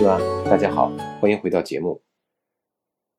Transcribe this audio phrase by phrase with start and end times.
[0.00, 0.18] 是吧？
[0.46, 0.90] 大家好，
[1.20, 2.00] 欢迎回到节目。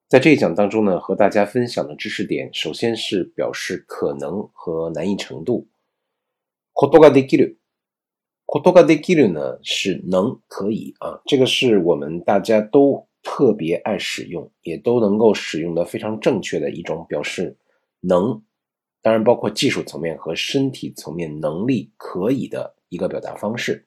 [0.09, 5.67] 在这一讲当中呢，和大家分享的知识点，首先是表示可能和难易程度。
[6.73, 7.57] ことができる，
[8.47, 17.55] ことができる呢是能可以啊，这个是我们大家都特别爱使用，也都能够使用的非常正确的一种表示
[18.01, 18.41] 能，
[19.03, 23.85] 当然包括技术层面和身体层面能力可以的一个表达方式。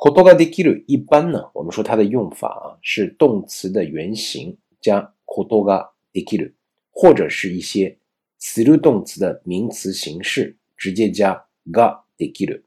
[0.00, 6.54] ことができる一般呢，我们说它的用法啊是动词的原形加ことができる，
[6.90, 7.98] 或者是一些
[8.38, 12.64] する动词的名词形式直接加ができる。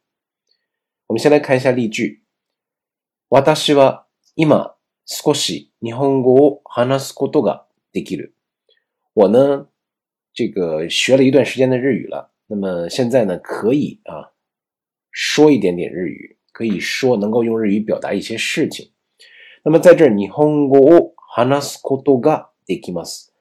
[1.06, 2.24] 我们先来看一下例句。
[3.30, 4.76] 私は今
[5.06, 8.34] 少し日本語を話すことができる。
[9.14, 9.68] 我呢，
[10.34, 14.34] 这个学了一段时间的日语了，那么现在呢，可以啊
[15.12, 16.33] 说一点点日语。
[16.54, 18.92] 可以说能够用日语表达一些事情。
[19.64, 23.34] 那么在这儿，日本語を話すことができます。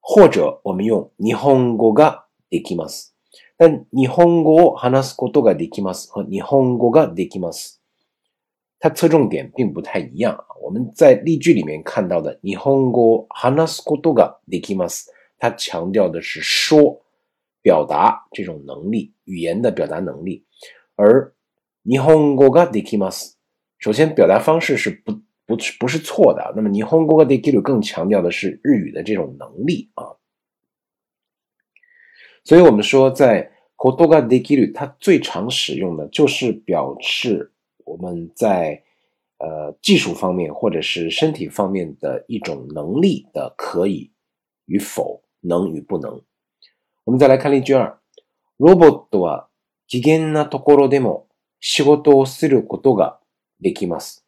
[0.00, 3.14] 或者我们用日本語ができます。
[3.56, 7.78] 但日本語を話すことができます和日本語ができます，
[8.80, 10.44] 它侧重点并不太一样啊。
[10.62, 17.02] 我们在例句里面看到的日本語を話すことができます，它强调的是说、
[17.62, 20.46] 表达这种能力，语言的表达能力，
[20.96, 21.33] 而
[21.84, 23.38] 日本語ができます。
[23.78, 25.12] 首先，表达方式是不
[25.46, 26.52] 不不是错的。
[26.54, 30.16] 那么，日本語ができる更强调的是日语的这种能力啊。
[32.44, 37.52] 所以我们说，在ことができる，它最常使用的就是表示
[37.84, 38.82] 我们在
[39.38, 44.12] 呃技术方面或者是身体方面的一种能力的可以
[44.66, 46.22] 与否，能与不能。
[47.04, 47.98] 我们再来看例句二：
[48.58, 49.48] ロボットは
[49.88, 51.26] 危険なところでも
[51.64, 53.18] 仕事をすることが
[53.60, 54.24] できます。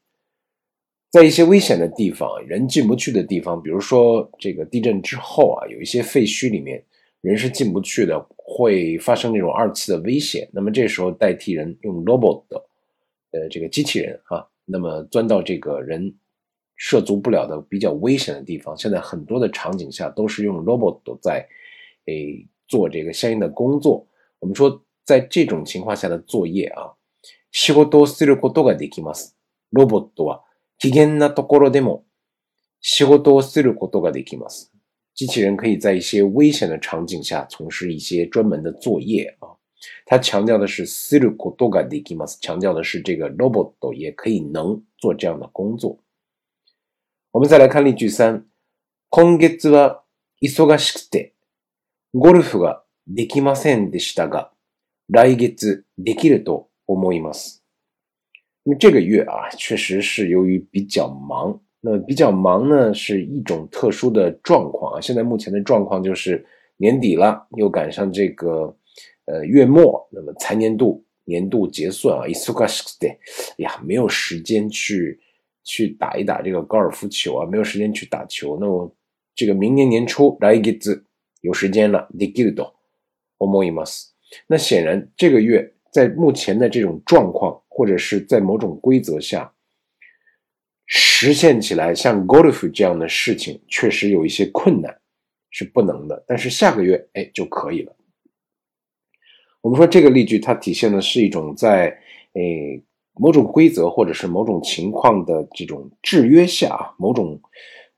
[1.11, 6.83] 在一些危险的地方，人进不去的地方，比如说这个地震之后啊，有一些废墟里面
[7.21, 10.49] 人是进不去的，会发生这种二次的危险。
[10.53, 12.65] 那么这时候代替人用 robot 的，
[13.33, 16.15] 呃，这个机器人哈，那么钻到这个人
[16.77, 18.75] 涉足不了的比较危险的地方。
[18.77, 21.47] 现在很多的场景下都是用 robot 在
[22.07, 24.07] 诶做这个相应的工作。
[24.39, 26.93] 我们说在这种情况下的作业啊。
[27.60, 29.36] 仕事をすることができます。
[29.72, 30.44] ロボットは
[30.78, 32.06] 危険なところでも
[32.82, 34.72] 仕事をすることができます。
[35.16, 39.58] 机器人可以在一些危险的场景下从事一些专门的作业啊。
[40.06, 45.98] 它强调的是することができます，强调的是这个 robot 也可以能做这样的工作。
[47.32, 48.46] 我们再来看例句三。
[49.10, 50.04] 今月は
[50.44, 51.34] 忙しくて
[52.14, 54.52] ゴルフができませんでしたが、
[55.10, 57.61] 来月できると思います。
[58.65, 61.61] 那么这个月啊，确实是由于比较忙。
[61.81, 65.01] 那么比较忙呢，是一种特殊的状况啊。
[65.01, 66.47] 现在目前的状况就是
[66.77, 68.73] 年底了，又赶上这个
[69.25, 75.19] 呃月末，那么财年度年度结算啊，忙しくて，哎呀，没有时间去
[75.65, 78.57] 去打一打这个高尔夫球啊，没有时间去打球。
[78.61, 78.95] 那么
[79.35, 80.79] 这个明年年初来月
[81.41, 82.75] 有时间了，できると
[83.39, 84.13] 思います。
[84.47, 85.75] 那显然这个月。
[85.98, 89.52] 在目前的这种状况，或者是在某种规则下，
[90.86, 94.96] 实现起来像 golf 这样的事情，确实有一些困难，
[95.50, 96.24] 是不能的。
[96.28, 97.96] 但是下个月，哎，就可以了。
[99.62, 102.00] 我们说这个例句，它体现的是一种在
[102.34, 102.80] 诶
[103.16, 107.42] 某种规则或者是某种情况的这种制约下，某种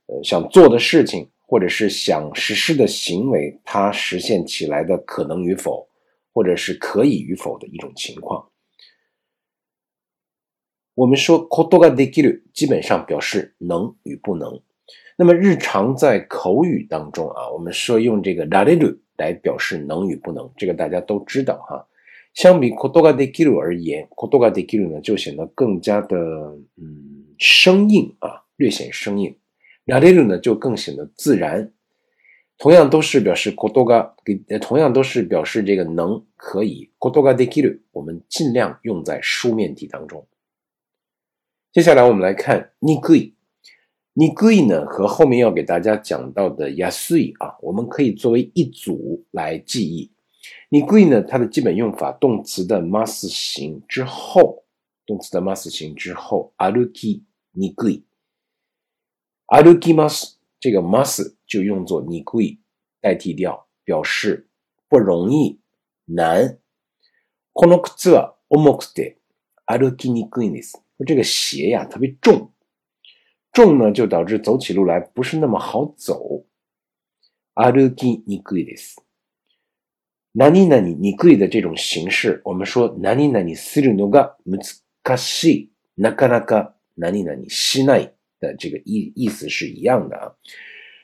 [0.06, 5.89] 呃想做的事情，或者是想实施的行为，它实现起来的可能与否。
[6.33, 8.51] 或者是可以与否的一种情况。
[10.95, 14.63] 我们说“ことができる”基本上表示能与不能。
[15.17, 21.87] 那么日常在口语当中啊，我们说用这个“られる”来表示能与不能，这个大家都知道哈。
[22.35, 26.17] 相比“ことができる”而言，“ことができる”呢就显得更加的
[26.77, 29.37] 嗯生硬啊，略显生硬。“
[29.87, 31.73] られる”呢就更显得自然。
[32.60, 40.28] 同样都是表示 kotoga，给同样都是表示这个能可以 kotoga dekiru，我们尽量用在书面体当中。
[41.72, 50.12] 接下来我们来看 nigui，nigui 呢和后面要给大家讲到的 yasui 啊，我们可以作为一组来记忆。
[50.70, 54.66] nigui 呢，它的基本用法，动词的 mas 形之后，
[55.06, 57.22] 动词的 mas 形之后，aruki
[57.56, 58.04] nigui，aruki
[59.96, 60.39] mas。
[60.60, 62.60] 这个 must 就用作 n i g u i
[63.02, 64.50] 代替掉，表示
[64.90, 65.60] 不容易、
[66.06, 66.60] 难。
[67.54, 69.18] この靴は重くて
[69.66, 70.82] 歩きにくいです。
[70.98, 72.52] 说这个鞋呀特别重，
[73.54, 76.46] 重呢就导致走起路来不是那么好走。
[77.54, 78.98] 歩きにくいです。
[80.36, 85.72] 何々にくい的这种形式，我们说何々するのが難しい。
[85.98, 88.14] なかなか何々しない。
[88.41, 90.33] 的这个意意思是一样的啊。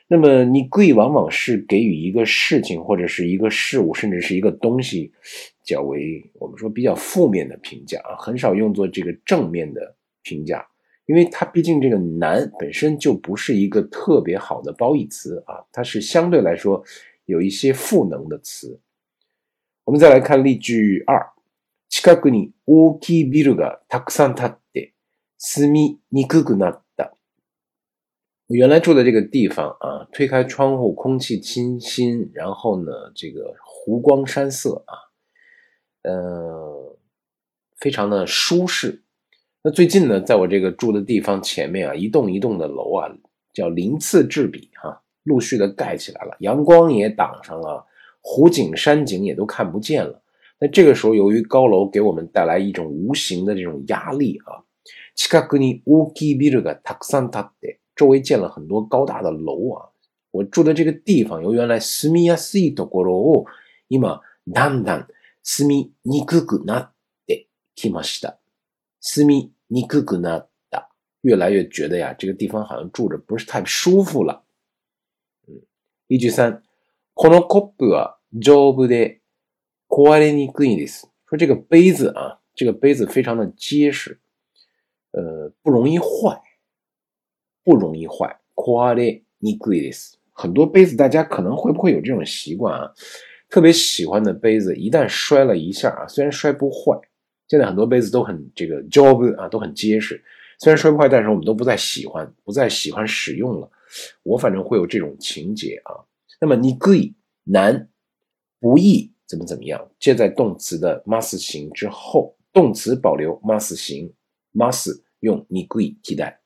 [0.07, 5.09] 那么你贵往往是给予一个事情或者是一个事物，甚至是一个东西
[5.63, 10.67] 较为我们说比较负面的评价啊，很少用作这个正面的评价，
[11.05, 16.83] 因为它毕竟这个难本身就不是一个特别好的褒义词啊，它是相对来说
[17.25, 18.77] 有一些赋能的词。
[19.85, 21.25] 我们再来看例句二：
[21.89, 24.93] 近くに大きいビルがたくさん建って
[25.37, 26.84] 住みにくくなった。
[28.47, 34.93] 我原来住的这个地方啊，推开窗户，空气清新，然后呢，这个湖光山色啊，
[36.03, 36.97] 呃，
[37.77, 39.03] 非常的舒适。
[39.63, 43.07] 那最近呢，在我这个住的地方前面啊，一栋一栋的楼啊，
[43.53, 47.85] 叫鳞次栉比哈，陆续的盖起来了，阳光也挡上了，
[48.19, 50.21] 湖景山景也都看不见了。
[50.59, 54.65] 那这个时候，由于高楼给我们带来一种无形的这种压力啊，
[55.15, 57.79] 近くに大きいビルがたくさん建って。
[57.95, 59.89] 周围建了很多高大的楼啊！
[60.31, 63.45] 我住的这个地方由原来住みやすいところを
[63.89, 65.07] 今だんだん
[65.43, 66.93] 住みにくくなっ
[67.27, 68.39] てきました。
[69.01, 70.87] 住みにくくなった，
[71.23, 74.43] 越来越觉得呀，这个地方好像住着不是太舒服了。
[75.47, 75.61] 嗯，
[76.07, 76.61] 例句三，
[77.13, 79.21] このコップは丈夫で
[79.89, 81.09] 壊れにくいです。
[81.25, 84.19] 说这个杯子啊，这个杯子非常的结实，
[85.11, 86.41] 呃，不容易坏。
[87.65, 90.17] 不容易坏，壊れにくいです。
[90.33, 92.91] 很多杯子，大家可能会不会有这种习惯啊？
[93.49, 96.99] 特别喜欢的杯子，一旦摔了一下啊，虽然摔不坏，
[97.47, 100.23] 现在很多杯子都很这个 job 啊，都很结实，
[100.57, 103.69] 虽然摔不坏，但是我们都不再喜欢，不再喜欢使用了。
[104.23, 105.99] 我反正会有这种情节啊。
[106.39, 107.13] 那么にくい
[107.43, 107.89] 难
[108.59, 109.85] 不易怎么怎么样？
[109.99, 114.13] 接在动词的 must 形之后，动词保留 must 形，
[114.53, 116.39] must 用にくい替代。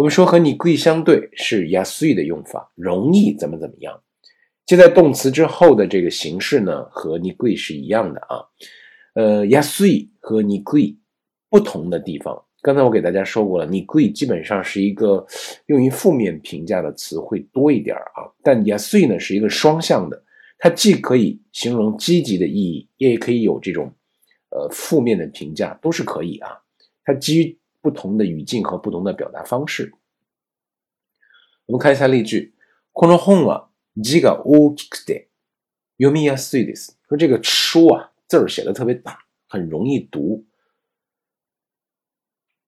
[0.00, 4.02] 我们说和你贵相对是 yasui 的用法，容易怎么怎么样？
[4.64, 8.40] 接在动词之后的这个形式呢，和你贵是一样的啊。
[9.12, 10.96] 呃，yasui 和你贵
[11.50, 15.26] 不同的地方，刚才我给大家说过了，你贵基本上是一个
[15.66, 20.24] 用于负面评价的词会多一点啊，但 yasui 呢是一个双向的，
[20.58, 23.92] 它既可以形容积极的意义，也可以有这种
[24.48, 26.52] 呃负面的评价，都是可以啊。
[27.04, 29.93] 它基于不同的语境和不同的表达方式。
[31.65, 32.53] 我们看一下例句。
[32.93, 33.67] この本は
[33.97, 35.29] 字が大きくて
[35.97, 36.97] 読みやすいです。
[37.09, 40.45] 说这个书啊，字儿写的特别大，很容易读。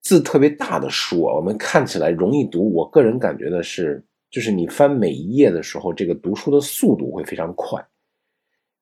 [0.02, 2.74] 字特别大的书啊，我们看起来容易读。
[2.74, 7.86] 我个人感觉的是，就是你翻每一页的时候，这个读书的速度会非常快。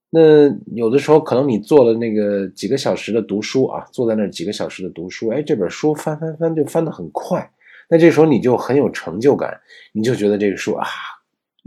[0.09, 7.51] 那有的时候可能你做了那个几个小时的读书啊，坐在那几个小时的读书，哎，这本书翻翻翻就翻得很快，
[7.89, 9.59] 那这时候你就很有成就感，
[9.91, 10.87] 你就觉得这个书啊，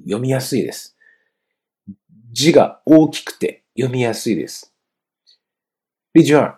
[0.06, 0.94] 読みやすいです。
[2.32, 4.72] 字が大きくて読みやすいです。
[6.14, 6.54] 例句二、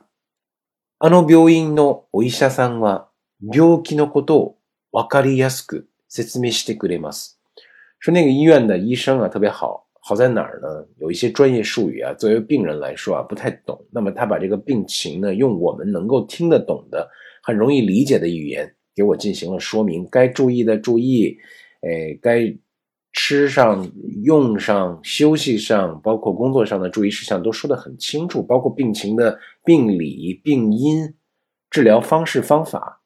[1.01, 3.09] あの病院のお医者さんは
[3.41, 4.59] 病気のことを
[4.93, 7.41] わかりやすく説明してくれます。
[7.99, 9.84] 说那个医院的医生啊特别好。
[10.05, 10.87] 好在哪儿呢？
[10.99, 13.79] 有一些专业术语啊，作为病人来说啊，不太懂。
[13.91, 17.09] 那么他把这个病情呢，用我们能够听得懂的、
[17.43, 20.09] 很容易理解的语言给我进行了说明。
[20.11, 21.37] 该注意的注意，
[21.83, 22.57] 哎，该
[23.13, 23.91] 吃上、
[24.25, 31.15] 用上、休息上，包括工作上的注意事项都说得很清楚，包括病情的病理、病因、
[31.71, 33.03] 治疗方式、方法。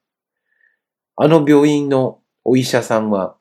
[1.16, 3.38] あの病院のお医者さんは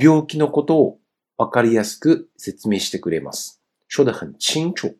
[0.00, 0.99] 病気のことを
[1.37, 3.61] わかりやすく説明してくれます。
[3.87, 4.95] 说得很清楚。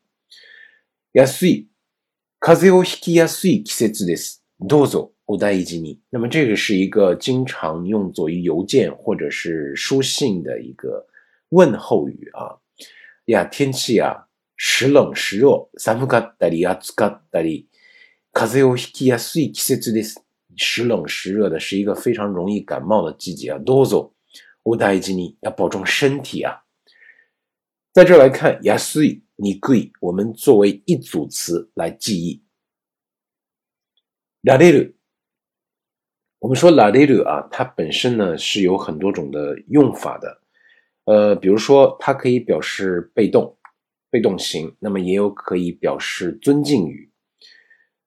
[1.14, 1.68] 安い。
[2.40, 4.44] 風邪をひきやすい季節です。
[4.60, 6.00] どうぞお大事に。
[6.10, 11.06] 那么这个是一个经常用作于邮件或者是书信的一个
[11.50, 12.58] 问候语啊。
[13.26, 14.26] 呀，天气啊，
[14.58, 17.68] 时冷时热，寒かったり暑かったり、
[18.34, 20.26] 風邪をひきやすい季節です。
[20.58, 23.60] 时冷时热的是一个非常容易感冒的季节啊。
[23.60, 24.14] どうぞ
[24.64, 26.64] 我大吉尼要保重身体啊！
[27.94, 32.44] 在这来看，亚斯伊尼贵，我们作为一组词来记忆。
[34.42, 34.94] 拉雷鲁，
[36.40, 40.42] 我们说拉雷鲁啊，它本身呢是有很多种的用法的。
[41.06, 43.58] 呃，比如说它可以表示被动、
[44.10, 47.12] 被动型，那么也有可以表示尊敬语。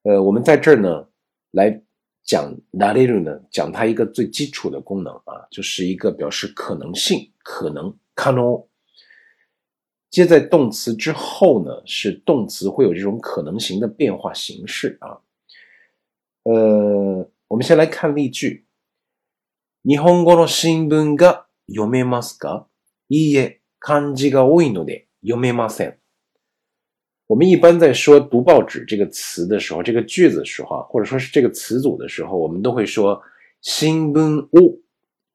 [0.04, 1.08] 呃，我们在这儿呢
[1.50, 1.82] 来
[2.23, 8.65] 讲なれる呢，讲它一个最基础的功能啊，就是一个表示可能性、可能可能。
[10.11, 15.21] 接在动词之后呢，是动词会有这种可能型的变化形式啊。
[16.43, 18.65] 呃，我们先来看例句。
[19.83, 22.65] 日本語の新聞が読めますか？
[23.07, 25.99] いいえ、漢字が多いので読めません。
[27.27, 33.21] 我们一般在说读报纸这个词的时候，这个句子的时候，或者说是这个词组的时候，我们都会说
[33.61, 34.79] 新聞を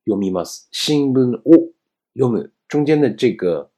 [0.05, 0.67] 読みます。
[0.73, 1.73] 新聞を
[2.15, 3.71] 読む中间的这个。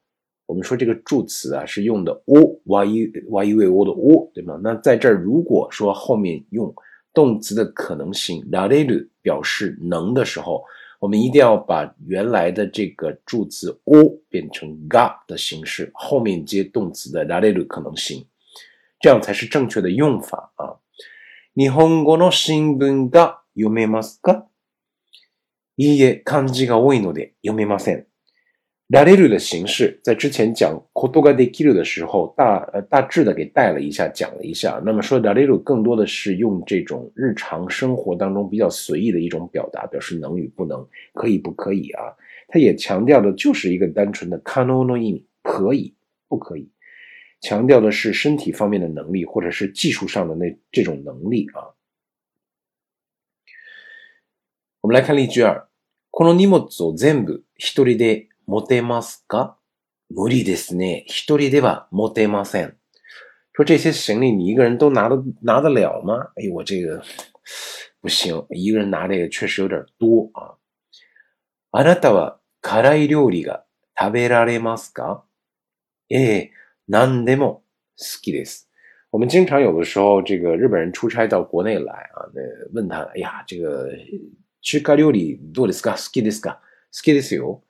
[0.48, 2.86] 我们说这个助词啊是用的 o y
[3.28, 4.60] y u o 的 o，对吗？
[4.62, 6.72] 那在这儿如果说后面用
[7.12, 10.62] 动词的可能性 la l e 表示能的时候，
[11.00, 18.26] 我们一定要把原来的这个助词 o 变成 ga 的形式，后面接动词的 la l e 可能性，
[19.00, 20.80] 这样才是正确的用法啊。
[21.54, 24.46] 日本語の新聞が読めますか？
[25.78, 28.06] いいえ、漢字が多いので読めません。
[28.90, 34.80] 拉列鲁的形式，在之前讲 kotoga de kiru 的时候，大呃大致的给带了一下，讲了一下。
[34.86, 42.14] 那么说拉列鲁更多的是用这种日常生活当中比较随意的一种表达，表示能与不能，可以不可以啊？
[42.46, 45.92] 它也强调的就是一个单纯的 kano no 意味，可以
[46.28, 46.70] 不可以？
[47.40, 51.74] 强调的是身体方面的能力，或者是技术上的那这种能力啊。
[54.80, 55.66] 我们来看例句二，
[56.12, 59.57] この荷物を全部一人で 持てますか
[60.09, 61.05] 無理ですね。
[61.07, 62.75] 一人では持てません。
[63.53, 66.33] 说这些行李你一个人都拿得拿得了吗？
[66.35, 67.01] 哎呦，我这个
[68.01, 70.57] 不行，一个人拿这个确实有点多啊。
[71.71, 73.63] あなたは辛い料理が
[73.97, 75.23] 食べられますか？
[76.09, 76.51] ええ、
[76.89, 77.63] 何でも
[77.97, 78.67] 好きです。
[79.11, 82.41] 我们经常有的时候，这个日本人出差到国内来啊，那
[82.73, 83.89] 问他，哎呀，这个
[84.61, 85.91] 中華料理どうですか？
[85.91, 86.59] 好きですか？
[86.92, 87.62] 好きですよ。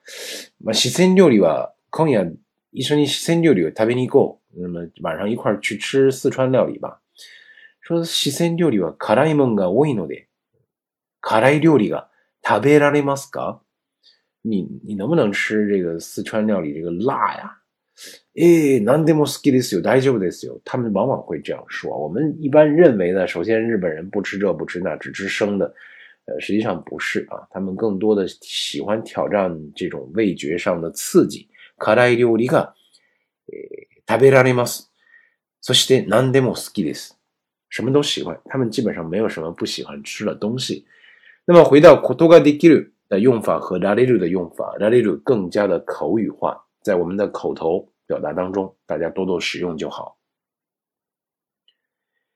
[0.63, 2.33] まあ、四川料理は、今夜
[2.73, 4.61] 一緒に四川料理を食べに行こう。
[4.61, 7.01] 那么晚上一块去吃四川料理吧。
[7.81, 10.29] 说四川料理は辛いもんが多いので、
[11.21, 12.09] 辛い料理が
[12.47, 13.61] 食べられますか？
[14.43, 17.59] 你你能不能吃这个四川料理这个辣呀？
[18.37, 20.61] 诶，何でも好きですよ，大丈夫ですよ。
[20.65, 21.97] 他们往往会这样说。
[21.97, 25.75] 我们一般认为呢，首先日本人不吃这不吃那，只吃生的。
[26.27, 31.49] 呃，实际上不是啊，他们更多的喜欢挑战这种味觉上的刺激。
[31.79, 32.75] 辛い料理が
[34.09, 34.91] 食べられます。
[35.61, 37.19] そして何でも好きです。
[37.69, 40.87] 什么都喜欢，他们基本上没有什么不喜欢吃的东西。
[41.45, 50.17] 那么回到ことができる的用法和られる的用法，られる更加的口语化，在我们的口头表达当中，大家多多使用就好。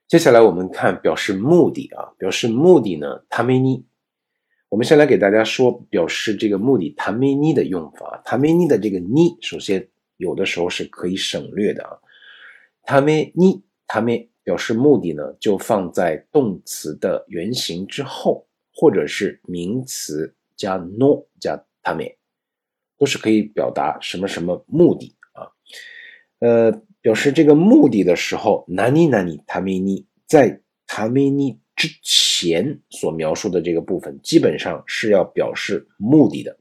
[0.09, 3.85] 接下来我们看表示目的啊，表示目的呢，ために。
[4.69, 8.21] 我们先来给大家说表示这个目的ために的用法。
[8.25, 11.99] ために的这个に，首先有的时候是可以省略的啊。
[12.85, 22.17] ために、ため表示目的呢，就放在动词的原形之后，或者是名词加 no 加ため，
[22.99, 25.47] 都是可以表达什么什么目的啊。
[26.41, 26.83] 呃。
[27.05, 36.57] 表示这个目的的时候，哪里哪里他めに在他めに之前所描述的这个部分，基本上是要表示目的的。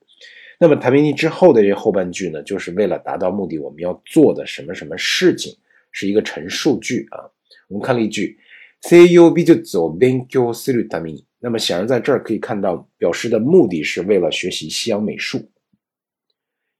[0.59, 5.55] 那么他めに之后的这后半句呢，就是为了达到目的，我们要做的什么什么事情，
[5.91, 7.31] 是一个陈述句啊。
[7.69, 8.37] 我们看了一句，
[8.81, 11.25] 西洋美術を勉強するために。
[11.39, 15.49] 那么显然在这儿可以看到，表示的目的是为了学习西洋美术。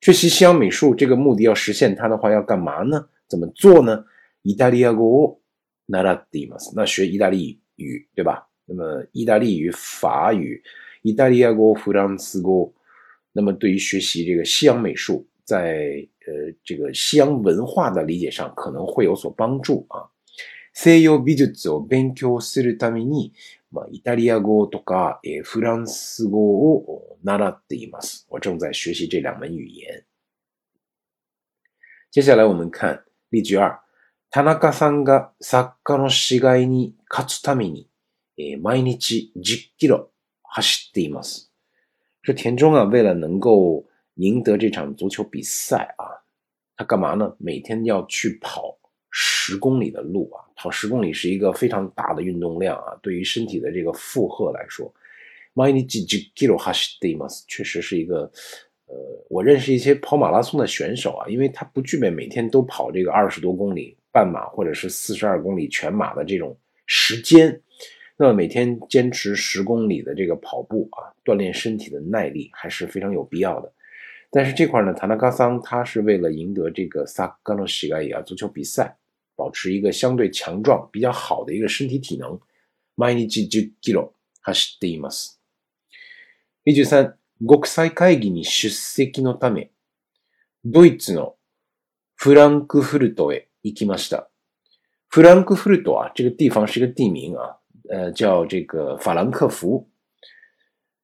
[0.02, 3.08] 学习西洋美术这个目的要实现它的话，要干嘛呢？
[3.28, 4.06] 怎么做呢？
[4.44, 5.38] 意大利語
[5.88, 6.74] 習っています。
[6.76, 8.48] 那学意大利语，对吧？
[8.66, 10.62] 那么意大利语、法语、
[11.02, 12.72] 意大利語、フランス語，
[13.34, 20.08] 那么对于学习这个西洋美术，在呃这个西洋文化的理解上，可能会有所帮助啊。
[20.74, 23.34] 西洋美術を勉強するために、
[23.72, 28.26] まあ、イタリア語とか、えフランス語を習っています。
[28.30, 30.06] 我正在学习这两门语言。
[32.12, 33.04] 接下来我们看。
[33.34, 33.80] 例句二、
[34.32, 37.90] 田中さんが作家の死骸に勝つために、
[38.38, 40.12] え毎日10キロ
[40.44, 41.52] 走っています。
[42.24, 43.86] 说田中啊，为了能够
[44.16, 46.22] 赢得这场足球比赛啊，
[46.76, 47.36] 他干嘛呢？
[47.40, 48.78] 每天要去跑
[49.10, 54.94] 十公里的路啊，跑十公里是一个非常大的运动量啊，对于身体的这个负荷来说，
[55.54, 58.32] 毎日10キロ走っています，确实是一个。
[58.94, 58.96] 呃，
[59.30, 66.58] 我认识一些跑马拉松的选手啊，因为他不具备每天都跑这个二十多公里半马或者是四十二公里全马的这种
[66.88, 67.62] 时间，
[68.18, 73.72] 那么每天坚持十公里的这个跑步啊，锻炼身体的耐力还是非常有必要的。
[74.32, 78.96] 但是这块呢，塔纳卡桑他是为了赢得这个萨冈诺西盖亚足球比赛，
[79.36, 82.40] 保持一个相对强壮、比较好的一个身体体能。
[82.96, 84.12] 毎日10キロ
[84.44, 85.40] 走っています。
[86.66, 87.14] 23、
[87.47, 89.71] 国際会議に出席のため、
[90.65, 91.37] ドイツの
[92.17, 94.31] フランクフルトへ行きました。
[95.11, 97.57] 弗兰克福ルト啊，这个地方是一个地名啊，
[97.89, 99.89] 呃，叫这个法兰克福。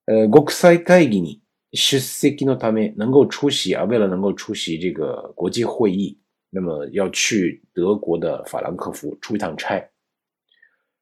[0.06, 1.40] 呃，国際会議に
[1.72, 6.18] 出席のため能够出席啊，为了能够出席这个国际会议，
[6.50, 9.80] 那么要去德国的法兰克福出一趟差。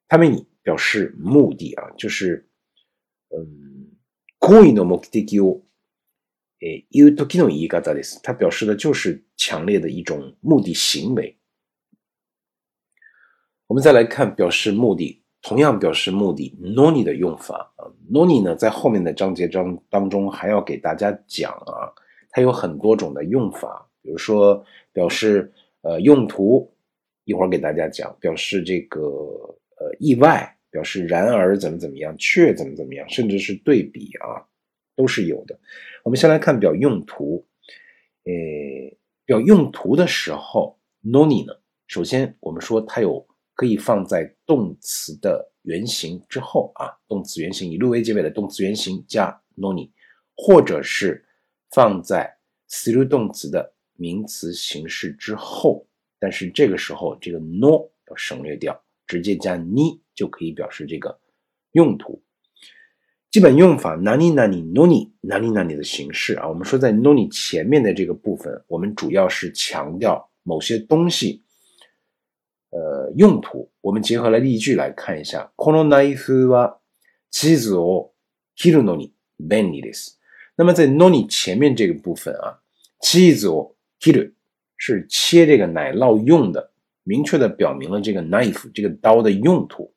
[0.08, 2.46] 他们以表示目的啊，就是
[3.30, 3.77] 嗯，
[4.39, 5.61] 行為の目的を
[6.59, 8.21] え言う時の言い方です。
[8.21, 11.37] 它表示的就是强烈的一种目的行为。
[13.67, 15.21] 我们再来看表示目的。
[15.45, 21.91] 同样表示目的，noni 的用法啊，noni 呢，在后面的章节章当中还要给大家讲啊，
[22.29, 25.51] 它有很多种的用法，比如说表示
[25.81, 26.73] 呃用途，
[27.25, 34.46] 一会儿给大家讲，表示这个呃意外， 表示然而怎么怎么样，却怎么怎么样，甚至是对比啊，
[34.94, 35.58] 都是有的。
[36.04, 37.44] 我们先来看表用途，
[38.22, 41.52] 呃，表用途的时候，noni 呢，
[41.88, 43.26] 首先我们说它有。
[43.58, 49.90] 可以放在动词的原形之后啊，动词原形以 lu 为结尾的动词原形加 noni，
[50.36, 51.26] 或者是
[51.72, 52.32] 放在
[52.70, 55.84] su 动词的名词形式之后，
[56.20, 61.19] 但是这个时候这个 no 要省略掉，直接加 ni 就可以表示这个
[61.71, 62.21] 用途。
[63.31, 71.41] 基本用法 nani nani noni nani nani 的形式啊，我们说在 noni 前面的这个部分，我们主要是强调某些东西。
[72.69, 75.51] 呃，用途我们结合了例句来看一下。
[75.55, 76.77] このナイフは
[77.31, 78.13] チーズを
[78.55, 80.19] 切るのに便利です。
[80.55, 82.61] 那么在 noni 前面这个部分啊，
[82.99, 84.35] チーズを切る
[84.77, 86.71] 是切这个奶酪用的，
[87.03, 89.91] 明确的表明了这个 knife 这个刀的用途。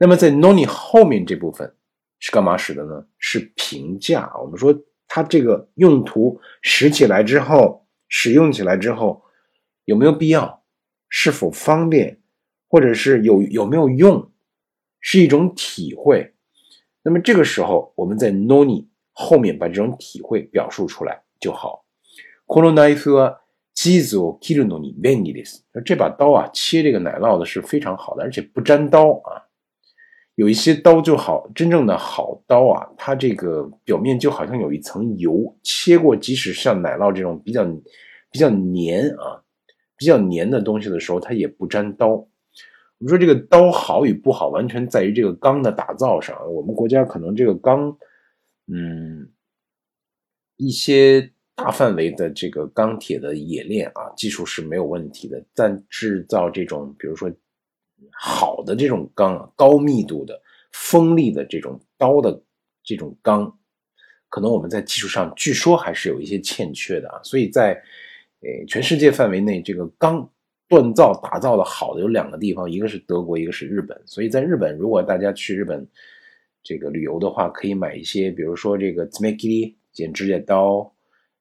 [0.00, 1.74] 那么在 noni 后面这部分
[2.18, 3.06] 是干嘛使的呢？
[3.18, 4.30] 是评价。
[4.40, 4.74] 我们说
[5.08, 9.22] 它这个用途使起来之后，使用起来之后
[9.84, 10.62] 有没有必要？
[11.08, 12.20] 是否方便，
[12.68, 14.30] 或者是有有没有用，
[15.00, 16.34] 是一种体会。
[17.02, 21.84] 那么这个时候，我们在 noni 后面把这种体会表述出来就好。
[22.46, 23.40] このナイフは
[23.74, 25.64] チーズを切るのに便利です。
[25.84, 29.46] 这把刀啊，切这个奶酪的是非常好的，而且不沾刀啊。
[30.35, 37.63] 有一些刀就好，真正的好刀啊，它这个表面就好像有一层油，切过，即使像奶酪这种比较
[38.31, 39.43] 比较黏啊。
[39.97, 42.07] 比较黏的东西的时候，它也不粘刀。
[42.07, 42.27] 我
[42.97, 46.35] 们说这个刀好与不好，完全在于这个钢的打造上。
[46.51, 47.95] 我们国家可能这个钢，
[48.65, 49.29] 嗯，
[50.57, 55.45] 一些大范围的这个钢铁的冶炼啊，技术是没有问题的。
[55.53, 57.31] 但制造这种，比如说
[58.11, 62.41] 好的这种钢啊，高密度的、锋利的这种刀的
[62.83, 63.57] 这种钢，
[64.29, 67.19] 可能我们在技术上据说还是有一些欠缺的啊。
[67.23, 67.73] 所以在
[68.41, 70.27] 诶，全世界范围内，这个钢
[70.67, 74.01] 锻造打造的好的有两个地方，一个是德国，一个是日本。
[74.05, 75.87] 所以在日本，如果大家去日本
[76.63, 80.91] 这个旅游的话，可以买一些，比如说这个 z m e k i 剪指甲刀，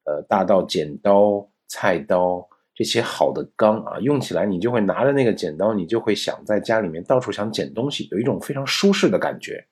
[0.05, 2.47] 呃，大道剪刀、菜刀
[2.80, 9.66] 这些好的钢啊，用起来你就会拿着那个剪刀，你就会想在家里面到处想剪东西，有一种非常舒适的感觉。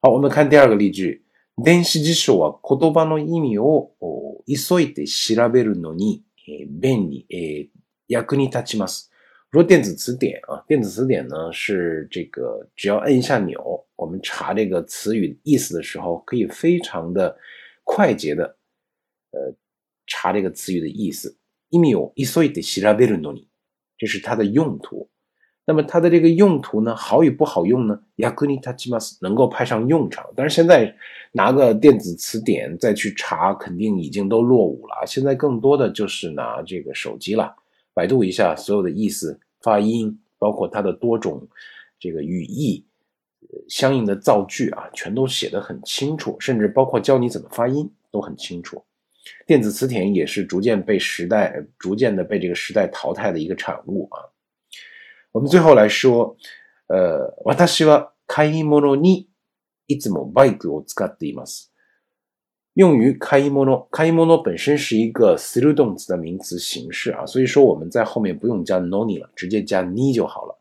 [0.00, 1.24] 好，我们看第二个例句。
[1.60, 3.90] 電子辞書は言葉の意味を
[4.46, 6.22] 急いで調べるのに
[6.68, 7.26] 便利、
[8.06, 9.10] 役に立ちます。
[9.50, 17.36] 说电子词典啊，电子词典呢是这个，只要摁一下钮，我们查这个词语意思的时候，可以非常的
[17.82, 18.56] 快捷的，
[19.32, 19.52] 呃，
[20.06, 21.36] 查这个词语的意思。
[21.72, 23.48] 意味を急いで調べるのに，
[23.96, 25.08] 这是它的用途。
[25.64, 28.00] 那么它的这个用途呢，好与不好用呢？
[28.16, 30.24] 役に立ちます，能够派上用场。
[30.34, 30.94] 但是现在
[31.32, 35.06] 拿个电子词典再去查，肯定已经都落伍了。
[35.06, 37.54] 现在更多的就是拿这个手机了，
[37.92, 41.46] 百度一下所有的意思、发音，包括它的多种
[42.00, 42.86] 这个语义、
[43.68, 48.82] 相应的造句啊，全都写得很清楚，甚至包括教你怎么发音都很清楚。
[49.46, 54.24] 电子词典也是逐渐被时代、逐渐的被这个时代淘汰的一个产物啊。
[55.32, 56.36] 我们最后来说，
[56.88, 59.28] 呃，私は買い物に
[59.86, 61.70] いつもバイクを使っています。
[62.74, 70.58] 用于買い物，買い物本身是一个する动词的名词形式啊，所以说我们在后面不用加 noni 了，直接加 ni 就好了。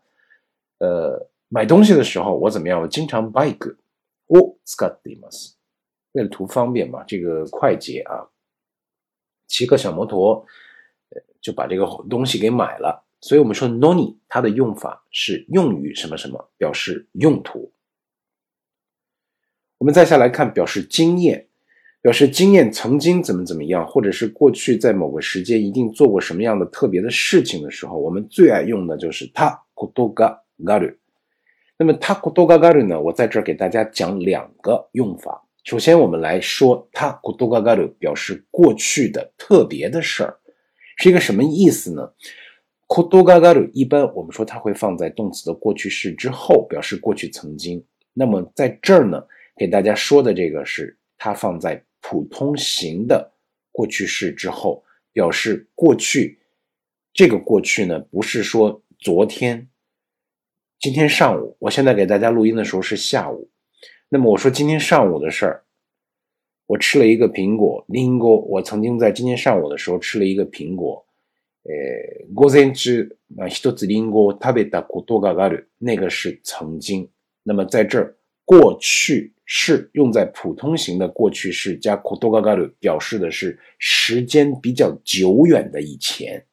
[0.80, 2.82] 呃， 买东西的时候我怎么样？
[2.82, 3.76] 我经常 bike，
[4.26, 5.54] 我 scatimas，
[6.13, 8.28] 为了图方便嘛，这个快捷啊，
[9.53, 10.45] 骑个小摩托，
[11.43, 13.05] 就把这个东西给买了。
[13.21, 17.71] 所以我们说 noni 它的用法是用于什么什么，表示用途。
[19.77, 21.47] 我们再下来看表示经验。
[22.01, 30.91] 表示经验曾经怎么怎么样，或者是过去在某个时间一定做过什么样的特别的事情的时候，我们最爱用的就是他古多嘎嘎鲁。
[31.79, 33.01] 那么他古多嘎嘎鲁呢？
[33.01, 35.45] 我在这儿给大家讲两个用法。
[35.64, 40.38] 首先，我们来说他古多嘎嘎鲁表示过去的特别的事儿，
[40.96, 42.12] 是一个什么意思呢？
[42.87, 47.85] 古多嘎嘎鲁一般我们说它会放在动词的过去式之后，表示过去曾经。
[48.12, 49.22] 那么在这儿呢，
[49.57, 51.83] 给大家说的这个是它放在。
[52.05, 53.33] 普通型的
[53.70, 56.37] 过去式之后，表示过去。
[57.12, 59.68] 这个过去呢，不是说昨天、
[60.81, 61.57] 今天上午。
[61.61, 63.48] 我现在给大家录音的时候是下午。
[64.12, 65.63] 那么我说今天上午的事儿，
[66.65, 67.86] 我吃了一个苹果。
[67.88, 71.06] 林哥，我曾经在今天上午的时候吃了一个苹果。
[71.63, 71.74] 呃，
[72.36, 75.67] 午前中啊，一つリンゴを食べたことがある。
[75.78, 77.10] 那个是曾经。
[77.43, 78.15] 那么在这儿，
[78.46, 79.34] 过去。
[79.50, 86.46] 是用在普通型的过去式加 kotogaru，表示的是时间比较久远的以前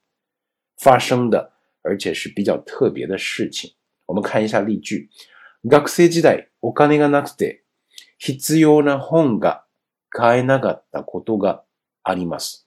[0.77, 1.51] 发生的，
[1.83, 3.69] 而且是比较特别的事情。
[4.07, 5.09] 我们看一下例句：
[5.65, 7.65] 学生時代 お金がなくて
[8.19, 9.65] 必要な本が
[10.11, 11.63] 買えなかったことが
[12.03, 12.67] あります。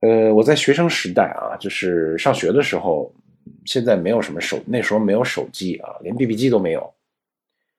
[0.00, 3.12] 呃，我在学生时代啊，就是上学的时候，
[3.64, 6.94] 现在没有什么手，那时候没有手机啊，连 BB 机都没有。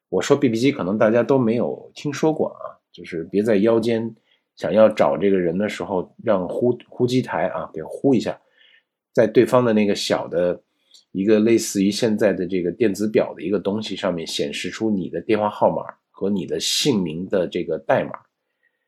[0.10, 4.16] 我说 BB 机可能大家都没有听说过啊，就是别在腰间
[4.56, 8.40] 想要找这个人的时候，让呼呼机台啊给呼一下，
[9.14, 10.60] 在对方的那个小的
[11.13, 18.13] 一个类似于现在的这个电子表的一个东西上面显示出你的电话号码和你的姓名的这个代码。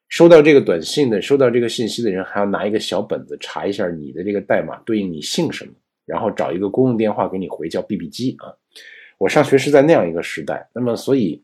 [0.08, 5.72] 收到这个短信的、收到这个信息的人还要拿一个小本子查一下你的这个代码对应你姓什么，
[6.04, 8.52] 然后找一个公用电话给你回叫 BB 机啊。
[9.16, 11.42] 我上学是在那样一个时代，那么所以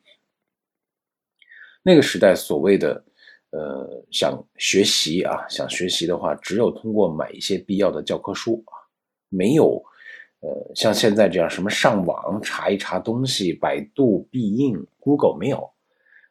[1.83, 3.03] 那个时代所谓的
[3.53, 8.77] 呃想学习啊，想学习的话，只有通过买一些必要的教科书啊，
[9.31, 9.83] 没有
[10.42, 15.72] 呃像现在这样什么上网查一查东西，百度必应、Google 没有。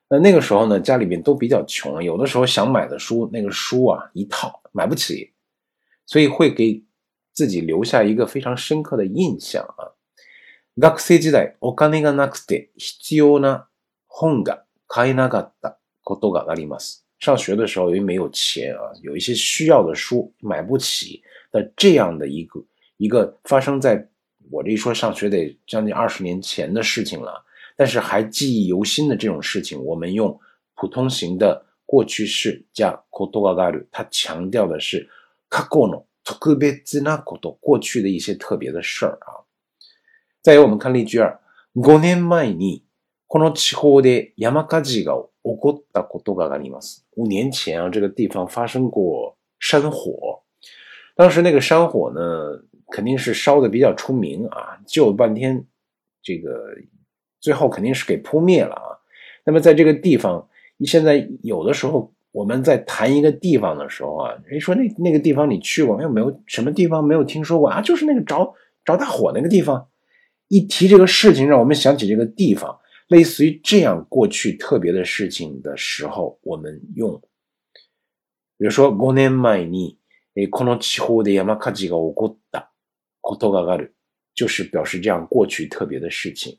[0.09, 5.33] 那那个时候呢，家里面都比较穷，有的时候想买的书，那个书啊一套买不起，
[6.05, 6.85] 所以会给
[7.33, 9.97] 自己留下一个非常深刻的印象啊。
[10.75, 13.69] 学生時代、お金がなくて必要な
[14.09, 17.05] 本が買えなかったことがあります。
[17.19, 22.63] 上学的时候，由于没有钱啊，有一些需要的书买不起的这样的一个
[22.97, 24.09] 一个发生在
[24.51, 27.45] 我这一说上学得将近二十年前的事情了，
[27.77, 30.39] 但是还记忆犹新的这种事情，我们用
[30.75, 35.09] 普通型的过去式加ことがある，它强调的是
[35.49, 39.43] 過去の特別なこと，过去的一些特别的事儿啊。
[40.43, 41.41] 再有，我们看例句二。
[41.75, 42.85] 五年前に
[43.27, 47.07] この地方で山火事が起こったことがあります。
[47.17, 50.43] 五年前啊，这个地方发生过山火。
[51.15, 55.65] 当时那个山火呢， 肯定是烧的比较出名啊，救了半天，
[56.23, 56.77] 这个
[57.41, 59.01] 最后肯定是给扑灭了啊。
[59.45, 60.49] 那么在这个地方，
[60.85, 66.11] 现在有的时候我们在谈一个地方的时候啊，人说那那个地方你去过没有？
[66.11, 67.81] 没有什么地方没有听说过啊？
[67.81, 69.89] 就是那个着着大火那个地方。
[70.49, 77.19] 一提这个事情，让我们想起这个地方，类似于这样过去特别的事情的时候，我们用，
[78.59, 79.97] 比如说五年前に
[80.51, 82.71] この地方で山火事が起こった
[83.27, 83.95] ことがある，
[84.35, 86.57] 就是表示这样过去特别的事情。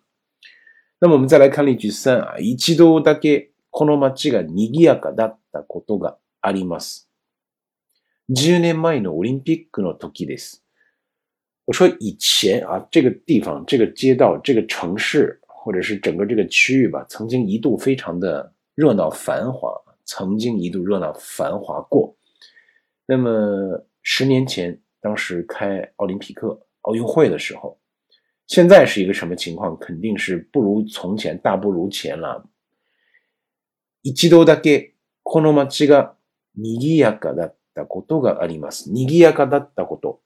[1.00, 7.10] 那么我们再来看例句三啊，一度だけこの街が賑やかだったことがあります。
[8.30, 10.64] 10年前のオリンピックの時です。
[11.66, 19.74] 我说以前啊，这个地方、这个街道、这个城市，或者是整个这个区域吧，曾经一度非常的热闹繁华，
[20.06, 22.16] 曾经一度热闹繁华过。
[23.06, 27.80] 那么十年前， 当时开奥林匹克奥运会的时候，
[28.48, 29.78] 现在是一个什么情况？
[29.80, 32.48] 肯定是不如从前，大不如前了。
[34.02, 36.16] 一度だけこの街が
[36.58, 38.92] 賑やかだったことがあります。
[38.92, 40.22] 賑やかだったこと。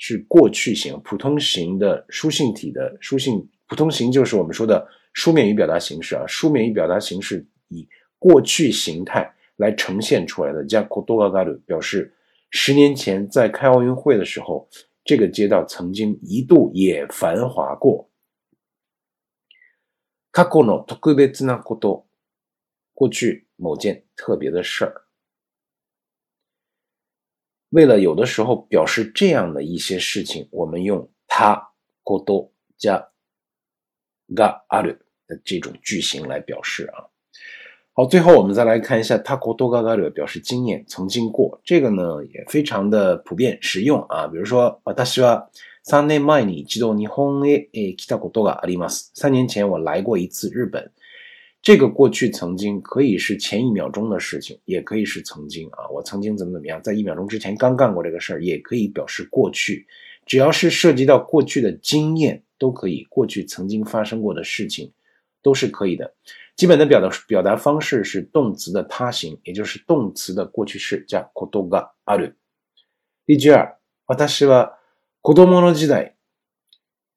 [0.00, 6.24] 是过去型，普通型的书信体的书信，普通型就是我们说的书面语表达形式啊。
[6.26, 7.86] 书面语表达形式以
[8.18, 12.14] 过去形态来呈现出来的，加 kodogaru 表示
[12.52, 14.68] 十年前在开奥运会的时候，
[15.04, 18.10] 这个街道曾经一度也繁华过。
[20.30, 22.06] 過去の特別なこと，
[22.94, 25.06] 过去某件特别的事儿。
[27.70, 33.10] 为了有的时候表示这样的一些事情，我们用他こと加
[34.28, 37.10] がある的这种句型来表示啊。
[37.94, 44.28] 好，最后我们再来看一下他ことがある表示经验，曾经过，这个呢也非常的普遍实用啊。
[44.28, 45.48] 比如说，私は
[45.82, 49.10] 三年前に一度日本へ来たことがあります。
[49.14, 50.92] 三年前我来过一次日本。
[51.60, 59.84] 这个过去曾经可以是前一秒钟的事情，也可以是曾经啊，我曾经怎么怎么样，在一秒钟之前刚干过这个事儿，也可以表示过去。
[60.24, 63.04] 只要是涉及到过去的经验，都可以。
[63.10, 64.92] 过去曾经发生过的事情，
[65.42, 66.14] 都是可以的。
[66.56, 72.36] 基本的表达表达方式是动词的他形，也就是动词的过去式加ことがある。
[73.26, 73.76] 例句二、
[74.06, 74.78] 私は
[75.22, 76.16] 子供の時代、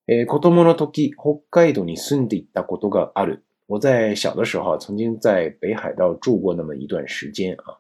[0.08, 3.44] え子供の時北海道に住んでいたことがある。
[3.68, 7.80] 我在小的时候曾经在北海道住过那么一段时间啊。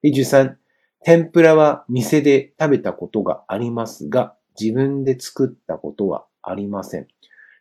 [0.00, 0.58] 例句三、
[1.04, 7.06] 天ぷらは店で食べたことがありますが、自分で作ったことはありません。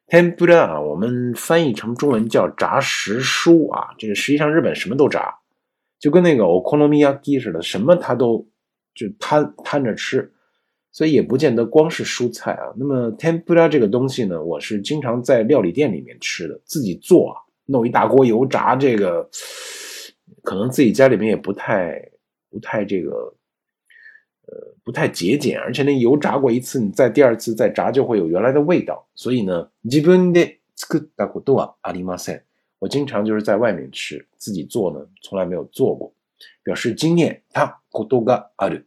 [0.08, 5.36] 天ぷら啊，我们翻译成中文叫炸时蔬啊，这个实际上日本什么都炸，
[6.00, 8.48] 就跟那个 okonomiyaki 似的，什么它都
[8.96, 10.34] 就摊摊着吃，
[10.92, 12.74] 所以也不见得光是蔬菜啊。
[12.76, 19.30] 那么天ぷら这个东西呢，我是经常在料理店里面吃的，自己做啊，弄一大锅油炸这个，
[20.44, 22.02] 可能自己家里面也不太
[22.50, 23.34] 不太这个。
[24.48, 29.08] 呃，不太节俭，而且那油炸过一次，你再第二次再炸就会有原来的味道。
[29.14, 32.42] 所以呢，自分で作ったことはありません。
[32.80, 36.14] 我经常就是在外面吃，自己做呢从来没有做过，
[36.64, 37.44] 表示经验。
[37.54, 38.86] たことがある。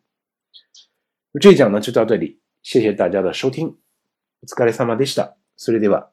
[1.41, 3.77] 这一讲呢就到这里，谢谢大家的收听。
[4.43, 5.37] お疲れ様でした。
[5.57, 6.09] それでは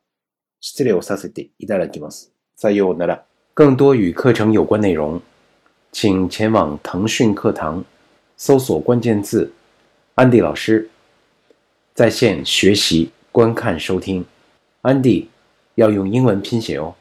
[0.60, 2.32] 失礼をさせていただきます。
[2.56, 3.25] さようなら。
[3.56, 5.21] 更多与课程有关内容，
[5.91, 7.84] 请前往腾讯课堂。
[8.37, 9.53] 搜索关键字
[10.16, 10.90] “安迪老师”，
[11.94, 14.25] 在线学习、观看、收听。
[14.83, 15.31] 安迪
[15.77, 16.94] 要用英文拼写哦。